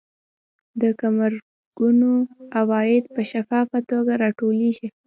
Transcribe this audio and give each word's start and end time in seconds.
د 0.81 0.83
ګمرکونو 0.99 2.11
عواید 2.59 3.05
په 3.15 3.21
شفافه 3.31 3.79
توګه 3.89 4.13
راټولیږي. 4.23 4.87